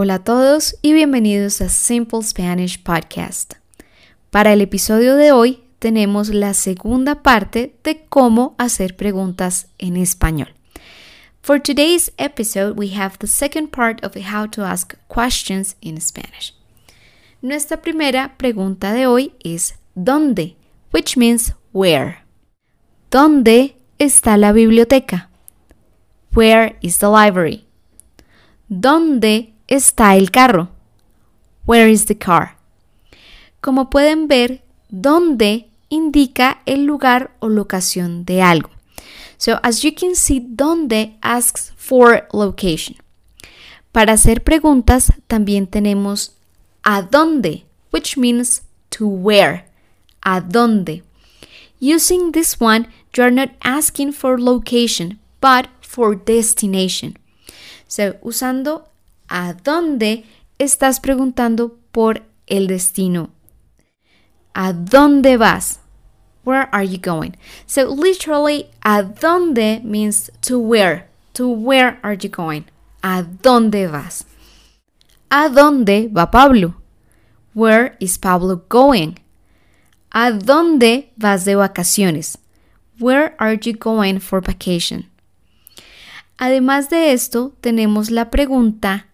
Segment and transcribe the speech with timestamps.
[0.00, 3.54] Hola a todos y bienvenidos a Simple Spanish Podcast.
[4.30, 10.54] Para el episodio de hoy tenemos la segunda parte de cómo hacer preguntas en español.
[11.42, 16.54] For today's episode, we have the second part of how to ask questions in Spanish.
[17.42, 20.54] Nuestra primera pregunta de hoy es ¿dónde?
[20.92, 22.18] which means where.
[23.10, 25.28] ¿Dónde está la biblioteca?
[26.32, 27.64] Where is the library?
[28.68, 30.70] ¿Dónde está el carro?
[31.66, 32.56] Where is the car?
[33.60, 38.70] Como pueden ver, dónde indica el lugar o locación de algo.
[39.36, 42.96] So as you can see, dónde asks for location.
[43.92, 46.32] Para hacer preguntas también tenemos
[46.82, 49.64] a dónde, which means to where.
[50.22, 51.02] A dónde.
[51.80, 57.16] Using this one, you are not asking for location, but for destination.
[57.86, 58.88] So, usando
[59.28, 60.24] a dónde
[60.58, 63.30] estás preguntando por el destino.
[64.54, 65.80] ¿A dónde vas?
[66.44, 67.36] Where are you going?
[67.66, 71.08] So literally, a dónde means to where.
[71.34, 72.64] To where are you going?
[73.02, 74.24] ¿A dónde vas?
[75.30, 76.76] ¿A dónde va Pablo?
[77.54, 79.16] Where is Pablo going?
[80.10, 82.38] ¿A dónde vas de vacaciones?
[82.98, 85.10] Where are you going for vacation?
[86.38, 89.07] Además de esto, tenemos la pregunta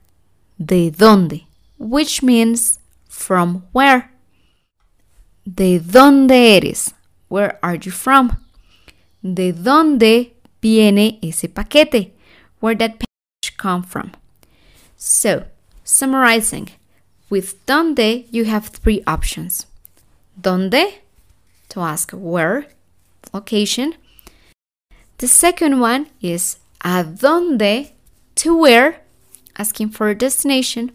[0.58, 1.46] ¿de dónde?
[1.78, 4.10] which means from where.
[5.46, 6.94] ¿De dónde eres?
[7.28, 8.38] Where are you from?
[9.22, 12.12] ¿De dónde viene ese paquete?
[12.60, 14.12] Where that package come from?
[14.96, 15.44] So,
[15.84, 16.70] summarizing,
[17.28, 19.66] with dónde you have three options.
[20.40, 20.94] ¿Dónde?
[21.70, 22.66] To ask where,
[23.32, 23.94] location.
[25.18, 27.90] The second one is a dónde,
[28.36, 29.03] to where,
[29.58, 30.92] asking for a destination.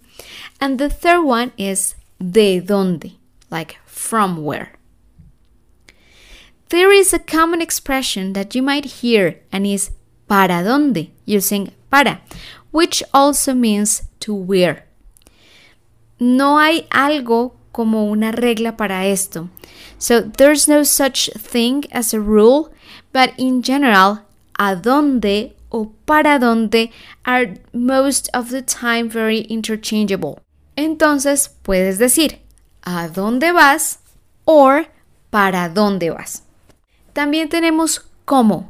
[0.59, 3.16] And the third one is de dónde,
[3.50, 4.73] like from where.
[6.69, 9.91] There is a common expression that you might hear and is
[10.28, 12.22] para dónde, using para,
[12.72, 14.85] which also means to where.
[16.19, 19.50] No hay algo como una regla para esto.
[19.97, 22.72] So there's no such thing as a rule,
[23.13, 24.19] but in general,
[24.59, 26.91] a dónde o para dónde
[27.24, 30.40] are most of the time very interchangeable.
[30.75, 32.40] Entonces puedes decir
[32.84, 34.00] a dónde vas
[34.46, 34.88] or
[35.29, 36.44] para dónde vas.
[37.13, 38.69] También tenemos cómo,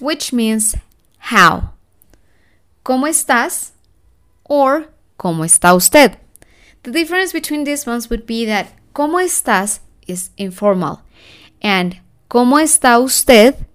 [0.00, 0.76] which means
[1.32, 1.72] how.
[2.82, 3.72] ¿Cómo estás?
[4.48, 6.18] or ¿cómo está usted?
[6.82, 9.80] The difference between these ones would be that ¿cómo estás?
[10.06, 11.02] is informal
[11.62, 12.00] and
[12.30, 13.66] ¿cómo está usted?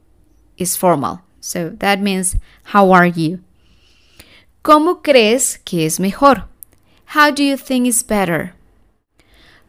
[0.58, 1.22] is formal.
[1.44, 2.38] So that means
[2.72, 3.44] how are you?
[4.64, 6.46] ¿Cómo crees que es mejor?
[7.08, 8.54] How do you think is better?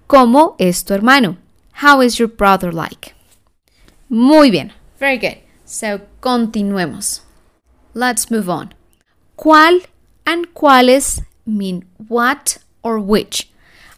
[0.08, 1.36] ¿Cómo es tu hermano?
[1.82, 3.14] How is your brother like?
[4.08, 4.72] Muy bien.
[5.00, 5.38] Very good.
[5.64, 7.22] So continuemos.
[7.92, 8.72] Let's move on.
[9.36, 9.84] ¿Cuál
[10.24, 13.50] and cuáles mean what or which.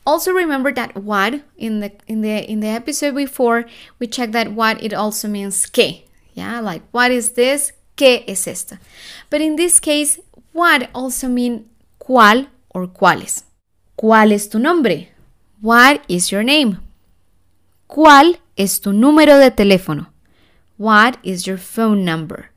[0.06, 3.66] Also remember that what in the in the in the episode before
[3.98, 6.05] we checked that what it also means que.
[6.36, 7.72] Yeah, like what is this?
[7.96, 8.76] ¿Qué es esto?
[9.30, 10.20] But in this case,
[10.52, 13.44] what also mean cuál or cuáles.
[13.96, 15.14] ¿Cuál es tu nombre?
[15.62, 16.78] What is your name?
[17.86, 20.12] ¿Cuál es tu número de teléfono?
[20.76, 22.50] What is your phone number?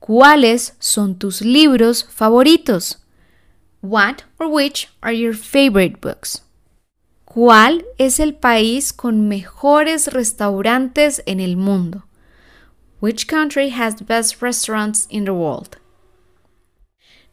[0.00, 3.04] ¿Cuáles son tus libros favoritos?
[3.82, 6.42] What or which are your favorite books?
[7.26, 12.04] ¿Cuál es el país con mejores restaurantes en el mundo?
[13.02, 15.76] Which country has the best restaurants in the world?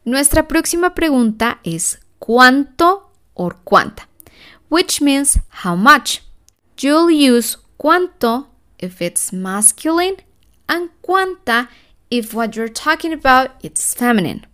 [0.04, 3.02] Nuestra próxima pregunta es ¿cuánto
[3.36, 4.08] or cuánta?
[4.68, 6.22] Which means how much.
[6.76, 8.46] You'll use cuánto
[8.80, 10.16] if it's masculine
[10.68, 11.68] and cuánta
[12.10, 14.46] if what you're talking about is feminine.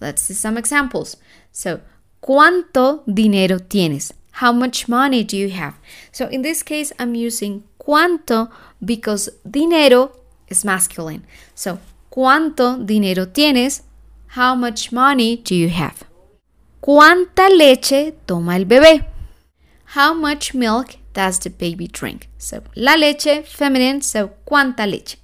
[0.00, 1.16] Let's see some examples.
[1.52, 1.80] So,
[2.20, 4.12] ¿cuánto dinero tienes?
[4.32, 5.74] How much money do you have?
[6.10, 8.50] So, in this case, I'm using cuánto
[8.84, 10.19] because dinero
[10.50, 11.22] is masculine.
[11.54, 11.78] So,
[12.10, 13.82] ¿cuánto dinero tienes?
[14.36, 16.04] How much money do you have?
[16.80, 19.06] ¿Cuánta leche toma el bebé?
[19.96, 22.28] How much milk does the baby drink?
[22.38, 25.18] So, la leche, feminine, so ¿cuánta leche?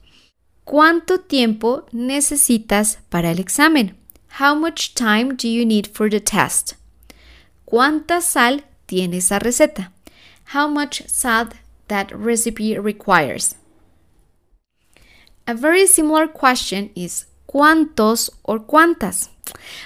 [0.64, 3.96] ¿Cuánto tiempo necesitas para el examen?
[4.40, 6.74] How much time do you need for the test?
[7.64, 9.92] ¿Cuánta sal tiene esa receta?
[10.52, 11.54] How much salt
[11.88, 13.56] that recipe requires?
[15.48, 19.28] A very similar question is ¿cuántos or cuántas?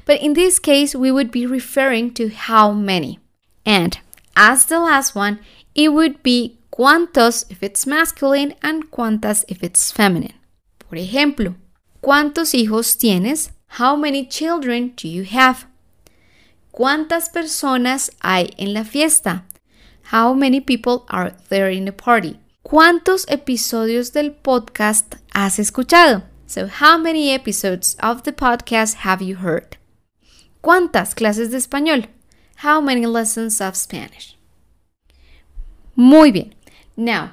[0.07, 3.19] But in this case, we would be referring to how many.
[3.67, 3.99] And
[4.35, 5.39] as the last one,
[5.75, 10.33] it would be cuántos if it's masculine and cuántas if it's feminine.
[10.79, 11.55] Por ejemplo,
[12.03, 13.51] ¿cuántos hijos tienes?
[13.79, 15.67] How many children do you have?
[16.73, 19.45] ¿Cuántas personas hay en la fiesta?
[20.11, 22.39] How many people are there in the party?
[22.63, 26.23] ¿Cuántos episodios del podcast has escuchado?
[26.47, 29.77] So, how many episodes of the podcast have you heard?
[30.63, 32.07] ¿Cuántas clases de español?
[32.57, 34.37] How many lessons of Spanish?
[35.97, 36.55] Muy bien.
[36.97, 37.33] Now,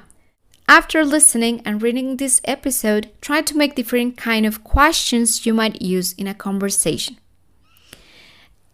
[0.68, 5.82] after listening and reading this episode, try to make different kind of questions you might
[5.82, 7.18] use in a conversation.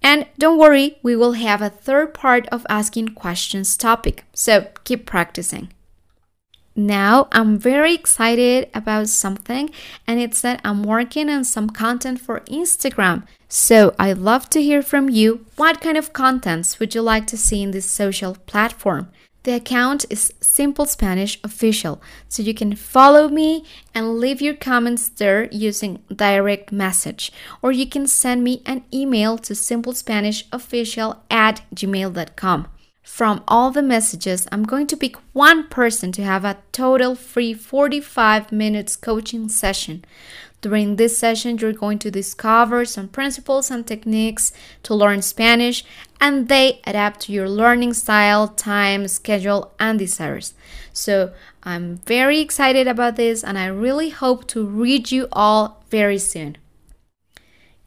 [0.03, 4.25] And don't worry, we will have a third part of asking questions topic.
[4.35, 5.71] So keep practicing.
[6.77, 9.71] Now I'm very excited about something,
[10.07, 13.25] and it's that I'm working on some content for Instagram.
[13.49, 15.47] So I'd love to hear from you.
[15.57, 19.09] What kind of contents would you like to see in this social platform?
[19.45, 25.09] The account is Simple Spanish Official, so you can follow me and leave your comments
[25.11, 27.31] there using direct message,
[27.61, 32.69] or you can send me an email to simplespanishofficial at gmail.com.
[33.05, 37.53] From all the messages, I'm going to pick one person to have a total free
[37.53, 40.07] 45 minutes coaching session.
[40.63, 44.53] During this session, you're going to discover some principles and techniques
[44.85, 45.85] to learn Spanish,
[46.19, 50.55] and they adapt to your learning style, time, schedule, and desires.
[50.95, 56.19] So, I'm very excited about this, and I really hope to read you all very
[56.19, 56.57] soon.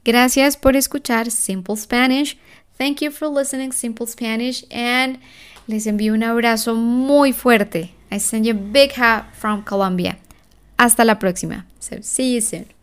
[0.06, 2.38] Gracias por escuchar Simple Spanish.
[2.78, 5.20] Thank you for listening Simple Spanish, and
[5.68, 7.92] les envío un abrazo muy fuerte.
[8.12, 10.18] I send you a big hug from Colombia.
[10.78, 11.66] Hasta la próxima.
[11.80, 12.77] So, see you soon.